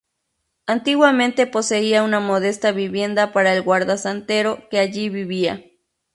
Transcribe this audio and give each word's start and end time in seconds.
Antiguamente 0.65 1.45
poseía 1.45 2.01
una 2.03 2.19
modesta 2.19 2.71
vivienda 2.71 3.31
para 3.31 3.53
el 3.53 3.61
guarda-santero 3.61 4.67
que 4.71 4.79
allí 4.79 5.09
vivía. 5.09 5.63